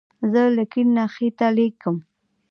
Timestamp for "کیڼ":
0.71-0.87